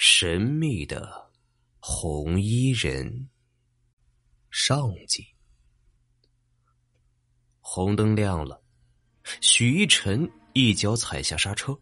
[0.00, 1.28] 神秘的
[1.80, 3.28] 红衣人
[4.48, 5.26] 上集。
[7.60, 8.62] 红灯亮了，
[9.40, 11.76] 许一晨一脚踩下刹车，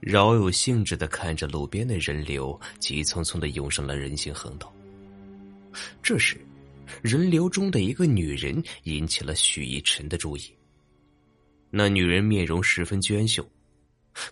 [0.00, 4.74] 饶有兴致的看着路边的人流，急匆匆的涌上了人行横道。
[6.02, 6.40] 这时，
[7.02, 10.50] 人流中的一个女人引起了许一晨的注意。
[11.68, 13.46] 那女人面容十分娟秀，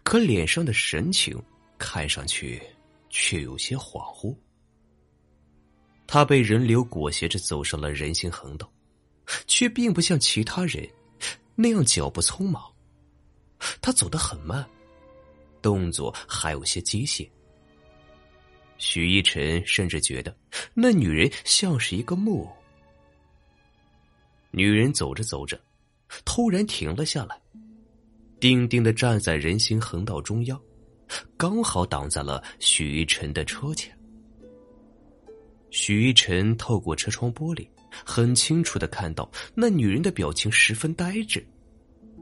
[0.03, 1.39] 可脸上的神情
[1.79, 2.62] 看上去
[3.11, 4.36] 却有些恍惚。
[6.07, 8.71] 他被人流裹挟着走上了人行横道，
[9.46, 10.89] 却并不像其他人
[11.54, 12.63] 那样脚步匆忙。
[13.80, 14.68] 他走得很慢，
[15.63, 17.29] 动作还有些机械。
[18.79, 20.36] 许逸晨甚至觉得
[20.75, 22.57] 那女人像是一个木偶。
[24.50, 25.61] 女人走着走着。
[26.25, 27.41] 突然停了下来，
[28.38, 30.61] 定定的站在人行横道中央，
[31.36, 33.97] 刚好挡在了许一晨的车前。
[35.70, 37.66] 许一晨透过车窗玻璃，
[38.05, 41.44] 很清楚的看到那女人的表情十分呆滞，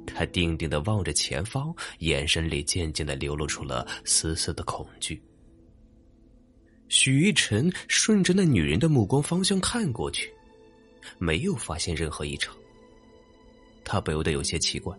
[0.06, 5.22] 她定定的望着前方，眼神里渐渐的流露出了丝丝的恐惧。
[6.88, 10.32] 许一晨顺着那女人的目光方向看过去，
[11.18, 12.54] 没有发现任何异常。
[13.84, 14.96] 他不由得有些奇怪，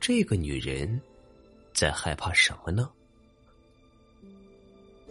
[0.00, 1.00] 这个女人
[1.78, 2.90] 在害怕什么呢？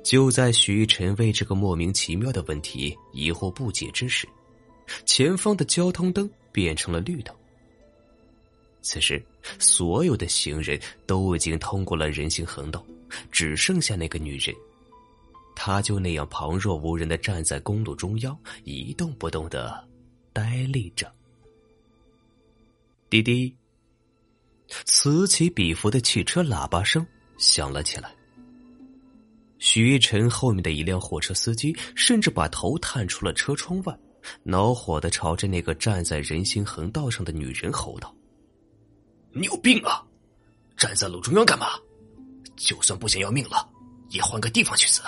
[0.04, 4.28] 就在徐晨为这个莫名其妙的问题疑惑不解之时，
[5.06, 7.34] 前方的交通灯变成了绿灯。
[8.82, 9.26] 此时，
[9.60, 12.86] 所有的行人都已经通过了人行横道，
[13.32, 14.54] 只剩下那个女人，
[15.56, 19.88] 她就那样旁若无人的站在公路中央，一动不动的
[20.34, 21.10] 呆立着。
[23.10, 23.56] 滴滴，
[24.86, 27.06] 此起彼伏的汽车喇叭声
[27.38, 28.14] 响了起来。
[29.60, 34.00] 许一晨后面的一辆货车司机甚至把头探出了车窗外，
[34.44, 38.14] 恼火的朝着那个站在人行横道上的女人吼道
[39.34, 40.04] ：“你有病啊！
[40.76, 41.68] 站在路中央干嘛？
[42.56, 43.68] 就算不想要命了，
[44.10, 45.02] 也换个地方去死，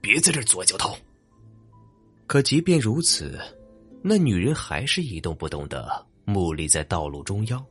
[0.00, 0.96] 别在这阻碍交通。”
[2.26, 3.38] 可即便如此，
[4.02, 6.06] 那女人还是一动不动的。
[6.24, 7.64] 木立在道路中央，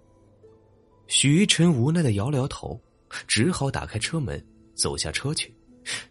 [1.07, 2.81] 许一晨无奈的摇了摇头，
[3.27, 4.43] 只好打开车门，
[4.73, 5.55] 走下车去，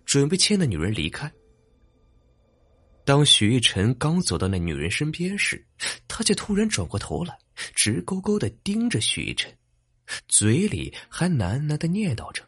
[0.04, 1.30] 准备牵那女人离开。
[3.04, 5.62] 当许一晨刚走到那女人身边时，
[6.08, 7.36] 他却突然转过头来，
[7.74, 9.52] 直勾勾的盯着许一晨，
[10.28, 12.42] 嘴里还喃喃的念叨着：“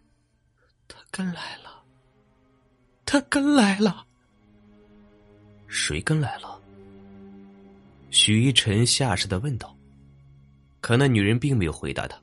[0.89, 1.83] 他跟来了，
[3.05, 4.07] 他跟来了。”
[5.69, 6.63] 谁跟来了？
[8.11, 9.77] 许一晨下意识的问道。
[10.81, 12.17] 可那女人并没有回答他，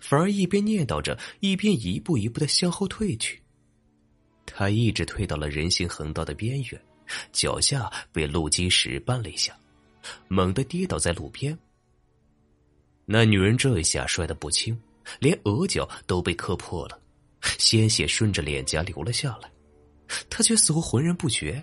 [0.00, 3.40] 反而一边念叨着，一边一步一步的向后退去。
[4.44, 6.80] 他一直退到了人行横道的边缘，
[7.32, 9.56] 脚下被路基石绊了一下，
[10.28, 11.56] 猛地跌倒在路边。
[13.04, 14.76] 那女人这一下摔得不轻，
[15.20, 17.00] 连额角都被磕破了，
[17.58, 19.50] 鲜血顺着脸颊流了下来。
[20.30, 21.62] 她却似乎浑然不觉，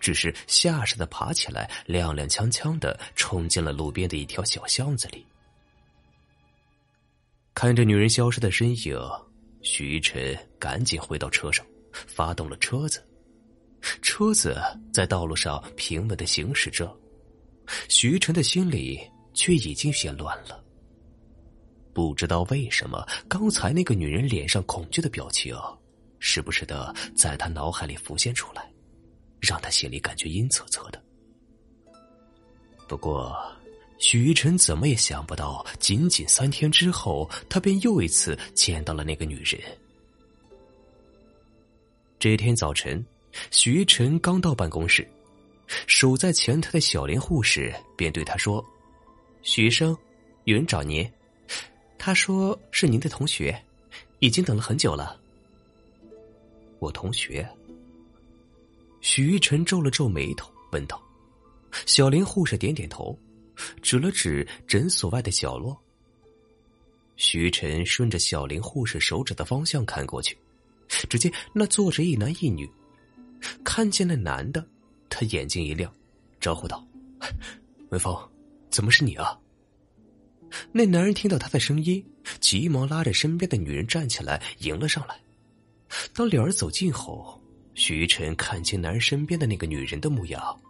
[0.00, 5.24] 只是下意识的爬起来，踉踉跄跄的冲进了路边的一条小巷子里。
[7.54, 8.98] 看着女人消失的身影，
[9.62, 13.00] 徐晨赶紧回到车上，发动了车子。
[14.02, 14.60] 车子
[14.92, 16.92] 在道路上平稳的行驶着，
[17.88, 19.00] 徐晨的心里
[19.34, 20.62] 却已经些乱了。
[21.92, 25.56] 不知道为什么，刚才那个女人脸上恐惧的表情，
[26.18, 28.68] 时不时的在他脑海里浮现出来，
[29.40, 31.00] 让他心里感觉阴恻恻的。
[32.88, 33.36] 不过。
[34.06, 39.58] 许一晨怎么也想不到，仅仅三天之后，他便又一次见到了那个女人。
[42.18, 43.02] 这天早晨，
[43.50, 45.08] 许一晨刚到办公室，
[45.86, 48.62] 守在前台的小莲护士便对他说
[49.40, 49.96] ：“许医生，
[50.44, 51.10] 有人找您，
[51.96, 53.58] 他说是您的同学，
[54.18, 55.18] 已经等了很久了。”
[56.78, 57.48] 我同学。
[59.00, 61.02] 许一晨皱了皱眉头，问道
[61.86, 63.18] ：“小林护士点点头。”
[63.82, 65.76] 指了指诊所外的角落。
[67.16, 70.36] 徐晨顺着小林护士手指的方向看过去，
[71.08, 72.68] 只见那坐着一男一女。
[73.62, 74.66] 看见那男的，
[75.08, 75.92] 他眼睛一亮，
[76.40, 76.84] 招呼道
[77.90, 78.16] ：“文峰，
[78.70, 79.38] 怎么是你啊？”
[80.72, 82.04] 那男人听到他的声音，
[82.40, 85.20] 急忙拉着身边的女人站起来迎了上来。
[86.14, 87.40] 当两人走近后，
[87.74, 90.60] 徐晨看清男人身边的那个女人的模样，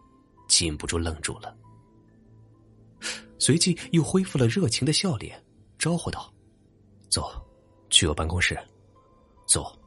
[0.49, 1.57] 禁不住愣住了。
[3.45, 5.39] 随即又恢复了热情的笑脸，
[5.79, 6.33] 招呼道
[7.13, 7.31] ：“走，
[7.91, 8.59] 去我办公室。
[9.47, 9.79] 走，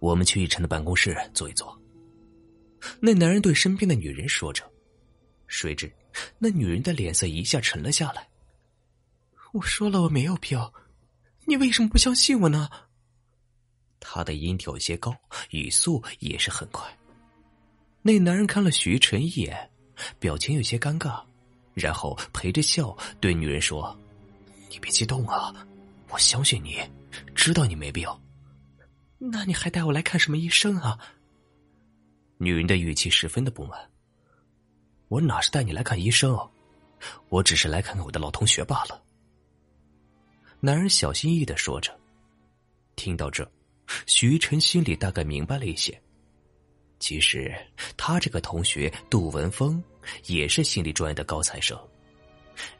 [0.00, 1.80] 我们去一晨的办公室坐一坐。”
[2.98, 4.68] 那男人对身边的女人说着，
[5.46, 5.88] 谁知
[6.40, 8.28] 那女人的脸色一下沉了下来。
[9.52, 10.58] 我说了我没有病，
[11.44, 12.68] 你为什么不相信我呢？
[14.00, 15.14] 他的音调有些高，
[15.50, 16.84] 语速也是很快。
[18.02, 19.70] 那男人看了许晨一眼，
[20.18, 21.24] 表情有些尴尬，
[21.78, 23.96] 然后陪着笑对女人说
[24.68, 25.54] ：“你别激动啊，
[26.10, 26.78] 我相信你，
[27.34, 28.08] 知道你没病。
[29.18, 30.98] 那你还带我来看什么医生啊？”
[32.38, 33.78] 女人的语气十分的不满。
[35.08, 36.38] 我哪是带你来看医生，
[37.28, 39.02] 我只是来看看我的老同学罢了。
[40.60, 41.96] 男人小心翼翼的说着。
[42.94, 43.48] 听到这，
[44.06, 46.00] 徐晨心里大概明白了一些。
[46.98, 47.54] 其实
[47.96, 49.82] 他这个同学杜文峰
[50.26, 51.78] 也是心理专业的高材生，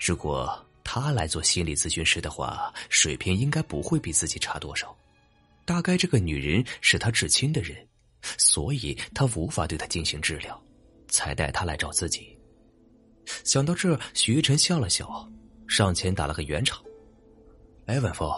[0.01, 4.97] 如果他来做心理咨询师的话，水平应该不会比自己差多少。
[5.65, 7.77] 大概这个女人是他至亲的人，
[8.39, 10.61] 所以他无法对她进行治疗，
[11.09, 12.37] 才带她来找自己。
[13.45, 15.29] 想到这，徐晨笑了笑，
[15.69, 16.83] 上前打了个圆场。
[17.85, 18.31] 哎，文峰，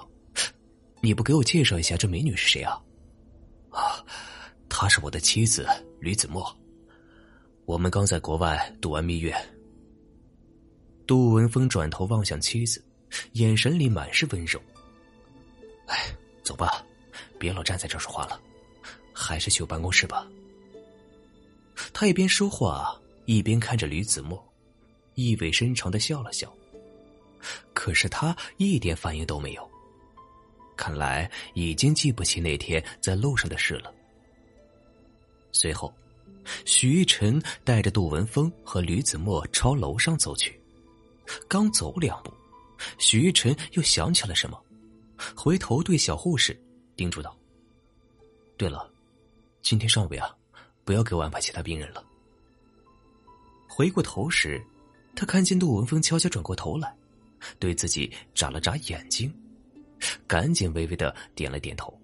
[1.01, 2.73] 你不给我介绍一下这美女是谁啊？
[2.73, 2.83] 啊，
[4.81, 5.69] 她是我的妻子
[5.99, 6.43] 吕子墨，
[7.67, 9.31] 我们刚在国外度完蜜月。
[11.07, 12.83] 杜文峰转头望向妻子，
[13.33, 14.59] 眼神里满是温柔。
[15.87, 16.83] 哎，走吧，
[17.39, 18.41] 别老站在这说话了，
[19.13, 20.27] 还是去我办公室吧。
[21.93, 24.43] 他一边说话，一边看着吕子墨，
[25.15, 26.51] 意味深长的笑了笑。
[27.75, 29.71] 可是他一点反应都没有，
[30.75, 33.93] 看来已经记不起那天在路上的事了。
[35.53, 35.93] 随后，
[36.65, 40.59] 许玉晨带着杜文峰和吕子墨朝楼上走去。
[41.49, 42.33] 刚走两步，
[42.99, 44.61] 许玉晨又想起了什么，
[45.37, 46.59] 回头对小护士
[46.97, 47.37] 叮嘱道
[48.57, 48.91] ：“对了，
[49.63, 50.35] 今天上午呀，
[50.85, 52.05] 不要给我安排其他病人了。”
[53.69, 54.61] 回过头时，
[55.15, 56.97] 他看见杜文峰悄悄转过头来。
[57.59, 59.33] 对自己眨了眨眼睛，
[60.27, 61.99] 赶紧微微的点了点头。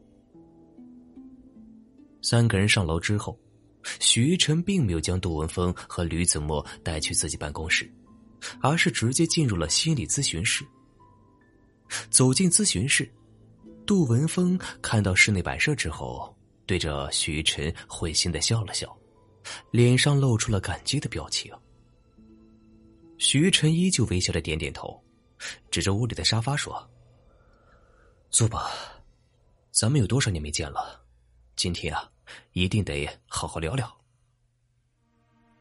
[2.23, 3.39] 三个人上楼之后，
[4.01, 7.91] 徐晨并没有将杜文峰和吕子墨带去自己办公室，
[8.61, 10.65] 而是直接进入了心理咨询室。
[12.11, 13.09] 走进咨询室，
[13.87, 16.37] 杜文峰看到室内摆设之后，
[16.67, 18.97] 对着徐晨会心的笑了笑，
[19.71, 21.53] 脸上露出了感激的表情。
[23.19, 25.03] 徐晨依旧微笑的点点头。
[25.71, 26.91] 指着屋里的沙发说
[28.33, 28.71] ：“坐吧，
[29.71, 31.05] 咱们有多少年没见了？
[31.57, 32.09] 今天啊，
[32.53, 33.91] 一定得好好聊聊。”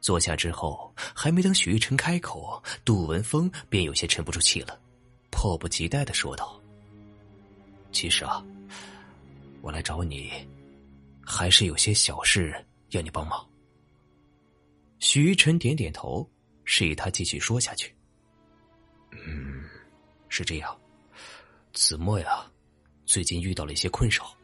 [0.02, 4.80] 坐下之后，还没等许玉成开口，杜文峰便有些沉不住气了，
[5.32, 6.62] 迫不及待的说道
[7.92, 8.46] ：“其实啊，
[9.62, 10.32] 我来找你，
[11.26, 12.54] 还是有些小事
[12.92, 13.44] 要你帮忙。”
[15.00, 16.30] 许玉成点点头，
[16.66, 17.96] 示意他继续说下去。
[19.12, 19.64] 嗯。
[20.28, 20.78] 是这样，
[21.72, 22.46] 子墨呀，
[23.06, 24.36] 最近遇到了一些困扰。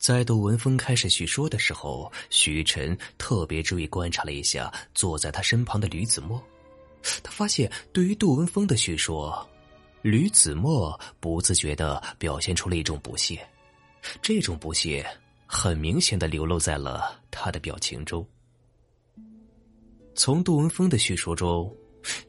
[0.00, 6.42] 在杜文峰开始叙说的时候，许晨特别注意观察了一下坐在他身旁的吕子墨。
[7.22, 9.46] 他发现，对于杜文峰的叙说，
[10.00, 13.46] 吕子墨不自觉的表现出了一种不屑，
[14.22, 15.06] 这种不屑
[15.44, 18.26] 很明显的流露在了他的表情中。
[20.14, 21.70] 从杜文峰的叙说中，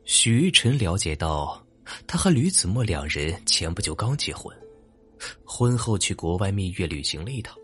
[0.04, 1.66] 许晨了解到。
[2.06, 4.56] 他和吕子墨两人前不久刚结婚，
[5.44, 7.58] 婚后去国外蜜月旅行了一趟，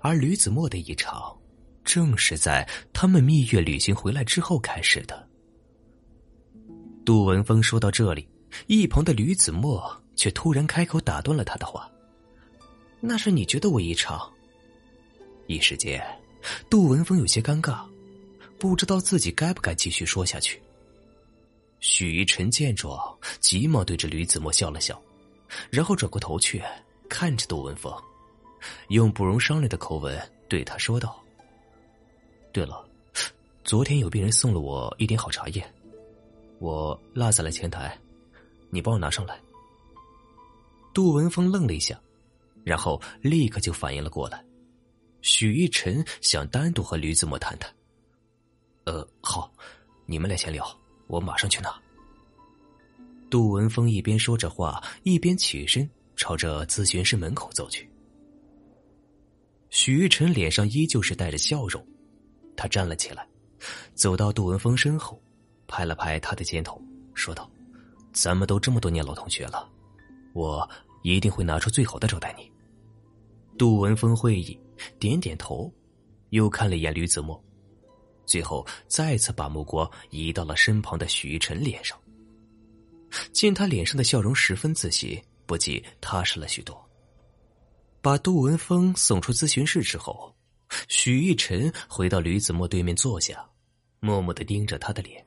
[0.00, 1.36] 而吕子墨的异常，
[1.84, 5.28] 正是在他们蜜月旅行回来之后开始的。
[7.04, 8.28] 杜文峰说到这里，
[8.66, 11.90] 一旁的吕子墨却突然开口打断了他的话
[13.00, 14.30] ：“那是你觉得我异常？”
[15.48, 16.00] 一时间，
[16.70, 17.84] 杜文峰有些尴尬，
[18.58, 20.62] 不知道自己该不该继续说下去。
[21.80, 22.96] 许一晨见状，
[23.40, 25.02] 急忙对着吕子墨笑了笑，
[25.68, 26.62] 然后转过头去
[27.08, 27.92] 看着杜文峰，
[28.88, 31.22] 用不容商量的口吻对他说道
[32.52, 32.84] ：“对了，
[33.64, 35.64] 昨天有病人送了我一点好茶叶，
[36.58, 37.98] 我落在了前台，
[38.70, 39.38] 你帮我拿上来。”
[40.94, 41.98] 杜文峰愣了一下，
[42.64, 44.44] 然后立刻就反应了过来，
[45.22, 47.72] 许一晨想单独和吕子墨谈谈。
[48.84, 49.52] 呃，好，
[50.06, 50.66] 你们俩先聊。
[51.08, 51.74] 我马上去拿。
[53.28, 57.90] 杜文峰一边说着话，一边起身朝着咨询室门口走去。
[59.72, 61.82] 许玉晨脸上依旧是带着笑容，
[62.54, 63.26] 他站了起来，
[63.94, 65.18] 走到杜文峰身后，
[65.66, 66.78] 拍了拍他的肩头，
[67.14, 67.50] 说道
[68.12, 69.66] ：“咱们都这么多年老同学了，
[70.34, 70.68] 我
[71.02, 72.52] 一定会拿出最好的招待你。”
[73.58, 74.60] 杜文峰会意，
[74.98, 75.72] 点点头，
[76.28, 77.42] 又看了一眼吕子墨，
[78.26, 81.98] 最后再次把目光移到了身旁的许一晨脸上。
[83.32, 86.78] 见他脸上的笑容十分自信，不禁踏实了许多。
[88.02, 90.34] 把杜文峰送出咨询室之后，
[90.88, 93.48] 许一晨回到吕子墨对面坐下，
[94.00, 95.24] 默默的盯着他的脸，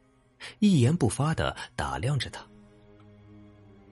[0.59, 2.45] 一言不发的打量着他。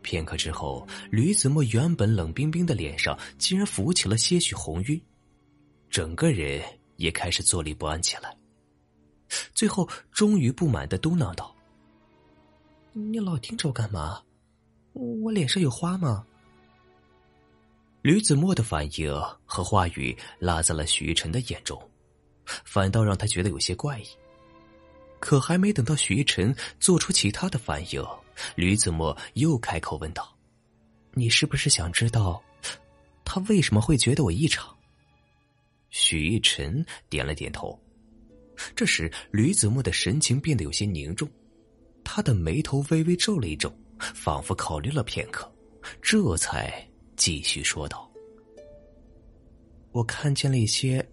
[0.02, 5.02] 片刻之后，吕子墨原本冷冰冰的脸上竟然浮起了些许红晕，
[5.90, 6.62] 整个人
[6.98, 8.36] 也开始坐立不安起来。
[9.56, 11.56] 最后，终于不满的嘟囔道
[12.92, 14.22] ：“你老盯着我干嘛？
[14.92, 16.25] 我脸上有花吗？”
[18.03, 19.10] 吕子墨的反应
[19.45, 21.81] 和话语落在了许玉晨的眼中，
[22.65, 24.05] 反倒让他觉得有些怪异。
[25.22, 28.05] 可还没等到许玉晨做出其他的反应。
[28.55, 30.38] 吕子墨又开口问道
[31.15, 32.43] ：“你是不是想知道，
[33.24, 34.75] 他为什么会觉得我异常？”
[35.89, 37.79] 许逸晨点了点头。
[38.75, 41.25] 这时，吕子墨的神情变得有些凝重，
[42.03, 45.50] 他的眉头微微皱了一皱，仿佛考虑了片刻，
[46.01, 48.10] 这才继续说道
[49.91, 51.08] ：“我看见了一些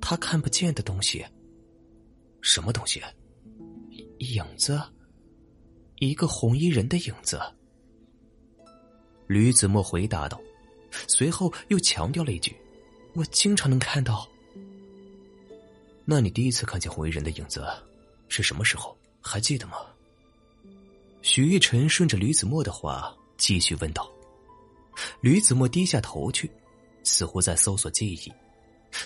[0.00, 1.24] 他看不见的东西。
[2.40, 3.02] 什么东西？
[4.18, 4.80] 影子。”
[5.98, 7.40] 一个红衣人的影子，
[9.26, 10.38] 吕子墨回答道，
[11.08, 12.54] 随后又强调了一句
[13.16, 14.28] ：“我经常能看到。”
[16.04, 17.66] 那你第一次看见红衣人的影子
[18.28, 18.94] 是什么时候？
[19.22, 19.78] 还记得吗？
[21.22, 24.06] 许玉晨顺着吕子墨的话继续问道。
[25.20, 26.50] 吕子墨低下头去，
[27.02, 28.32] 似乎在搜索记忆。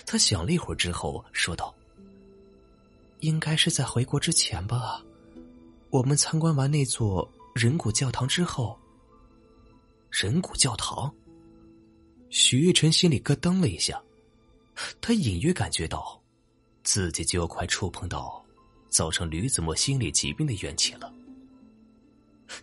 [0.05, 1.73] 他想了一会儿之后说道
[3.19, 5.03] ：“应该是在回国之前吧。”
[5.91, 8.79] 我们参观完那座人骨教堂之后，
[10.09, 11.13] 人骨教堂，
[12.29, 14.01] 许玉晨心里咯噔了一下，
[15.01, 16.17] 他隐约感觉到
[16.83, 18.41] 自己就要快触碰到
[18.87, 21.13] 造成吕子墨心理疾病的怨气了。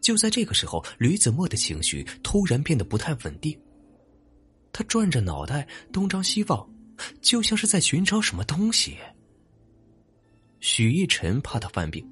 [0.00, 3.59] 就在这个时候，吕子墨的情绪突然变得不太稳定，
[4.73, 6.68] 他转着脑袋东张西望，
[7.21, 8.97] 就像是在寻找什么东西。
[10.61, 12.07] 许一晨怕他犯病。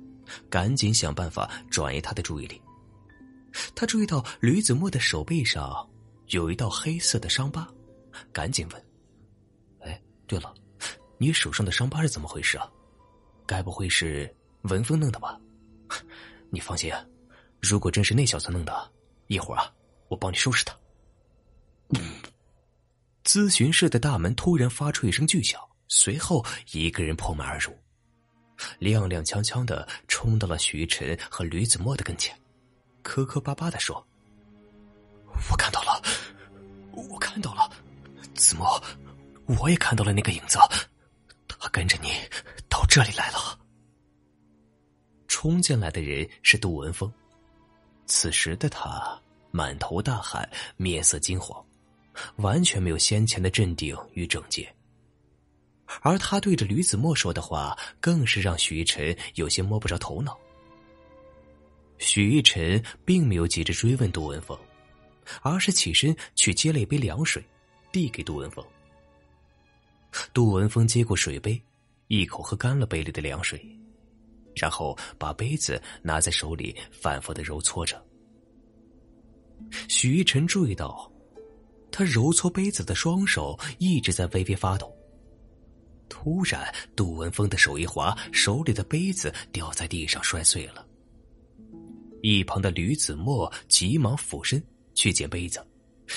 [0.51, 2.61] 赶紧想办法转移他的注意力。
[3.77, 5.89] 他注意到吕子墨的手背上
[6.31, 7.65] 有一道黑色的伤疤，
[8.33, 8.85] 赶紧问
[9.87, 10.53] ：“哎，对了，
[11.17, 12.69] 你手上的伤疤是怎么回事啊？
[13.47, 14.29] 该不会是
[14.63, 15.39] 文峰弄的吧？
[16.51, 16.93] 你放心，
[17.61, 18.93] 如果真是那小子弄的，
[19.27, 19.73] 一会儿啊，
[20.09, 20.77] 我帮你收拾他。”
[23.25, 27.77] 咨询室的大门突然发出一声巨响，随后一个人破门而入。
[28.81, 32.35] 踉踉跄跄的冲到了徐晨和吕子墨的跟前，
[33.03, 34.07] 磕磕巴巴的说
[35.51, 36.03] ：“我看到了，
[36.93, 37.71] 我看到了，
[38.35, 38.83] 子墨，
[39.61, 40.59] 我也看到了那个影子，
[41.49, 42.11] 他跟着你
[42.69, 43.59] 到这里来了。”
[45.29, 47.13] 冲进来的人是杜文峰，
[48.07, 49.21] 此时的他
[49.51, 51.65] 满头大汗，面色金黄，
[52.37, 54.73] 完全没有先前的镇定与整洁。
[56.03, 60.37] 而他对着吕子墨说的话，更是让许逸晨有些摸不着头脑。
[61.99, 64.59] 许逸晨并没有急着追问杜文峰，
[65.43, 67.43] 而是起身去接了一杯凉水，
[67.93, 68.65] 递给杜文峰。
[70.35, 71.61] 杜文峰接过水杯，
[72.09, 73.65] 一口喝干了杯里的凉水，
[74.57, 78.03] 然后把杯子拿在手里，反复的揉搓着。
[79.89, 81.11] 许一晨注意到，
[81.93, 84.93] 他揉搓杯子的双手一直在微微发抖。
[86.09, 90.87] 突然，杜文峰的手一滑，手里的杯子掉在地上摔碎了。
[92.23, 94.63] 一旁的吕子墨急忙俯身
[94.95, 95.65] 去捡杯子，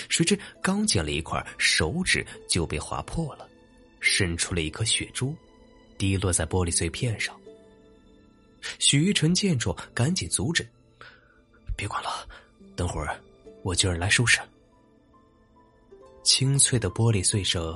[0.10, 3.48] 谁知刚捡了一块，手指就被划破了，
[4.00, 5.36] 渗出了一颗血珠，
[5.98, 7.36] 滴落在玻璃碎片上。
[8.80, 10.68] 许一晨见状，赶紧阻止
[11.78, 12.28] ：“别管了，
[12.76, 13.20] 等会儿
[13.64, 14.40] 我叫人来收拾。”
[16.24, 17.76] 清脆的玻璃碎声。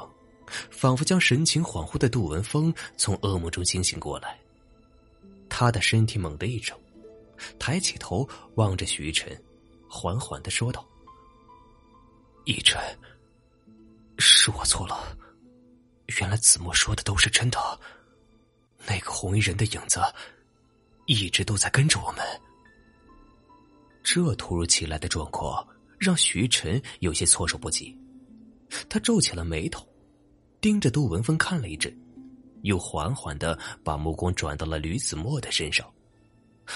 [0.70, 4.38] 仿佛将神情恍惚的杜文峰从噩梦中惊醒过来，
[5.50, 6.78] 他的身体猛地一怔，
[7.58, 9.42] 抬起头望着许一晨，
[9.90, 10.86] 缓缓的说道
[12.46, 12.80] ：“一晨，
[14.20, 15.18] 是我错了，
[16.20, 17.80] 原来子墨说的都是真的，
[18.86, 20.00] 那个红衣人的影子
[21.06, 22.24] 一直都在跟着我们。”
[24.04, 25.66] 这突如其来的状况
[25.98, 27.98] 让徐晨有些措手不及，
[28.90, 29.88] 他皱起了眉头。
[30.60, 31.94] 盯着杜文峰看了一阵，
[32.62, 35.86] 又缓缓的把目光转到了吕子墨的身上，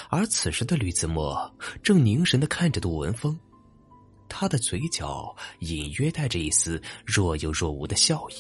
[0.10, 1.50] 而此时的吕子墨
[1.82, 3.40] 正凝神的看着杜文峰，
[4.28, 8.34] 他的嘴角隐约带着一丝若有若无的笑意。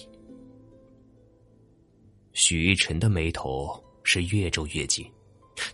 [2.34, 5.10] 许一晨的眉头是越皱越紧，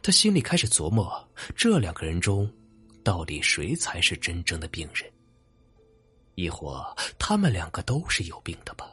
[0.01, 2.49] 他心里开始琢磨：这两个人中，
[3.03, 5.11] 到底谁才是真正的病人？
[6.35, 8.92] 亦或他们两个都是有病的吧？